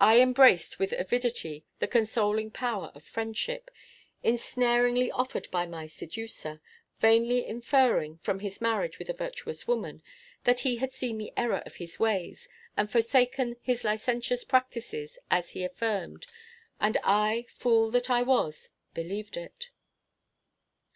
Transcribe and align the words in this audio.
I 0.00 0.20
embraced 0.20 0.80
with 0.80 0.92
avidity 0.94 1.64
the 1.78 1.86
consoling 1.86 2.50
power 2.50 2.90
of 2.92 3.04
friendship, 3.04 3.70
insnaringly 4.20 5.12
offered 5.12 5.48
by 5.52 5.64
my 5.64 5.86
seducer; 5.86 6.60
vainly 6.98 7.46
inferring, 7.46 8.18
from 8.18 8.40
his 8.40 8.60
marriage 8.60 8.98
with 8.98 9.08
a 9.08 9.12
virtuous 9.14 9.68
woman, 9.68 10.02
that 10.42 10.58
he 10.66 10.78
had 10.78 10.92
seen 10.92 11.18
the 11.18 11.32
error 11.36 11.62
of 11.66 11.76
his 11.76 12.00
ways, 12.00 12.48
and 12.76 12.90
forsaken 12.90 13.58
his 13.62 13.84
licentious 13.84 14.42
practices, 14.42 15.20
as 15.30 15.50
he 15.50 15.62
affirmed, 15.62 16.26
and 16.80 16.96
I, 17.04 17.46
fool 17.48 17.92
that 17.92 18.10
I 18.10 18.24
was, 18.24 18.70
believed 18.92 19.36
it. 19.36 19.70